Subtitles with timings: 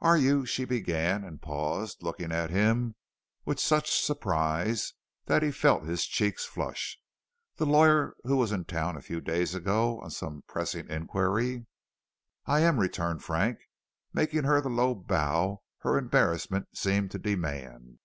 [0.00, 2.94] "Are you" she began and paused, looking at him
[3.44, 4.92] with such surprise
[5.24, 7.00] that he felt his cheeks flush
[7.56, 11.66] "the lawyer who was in town a few days ago on some pressing inquiry?"
[12.44, 13.58] "I am," returned Frank,
[14.12, 17.98] making her the low bow her embarrassment seemed to demand.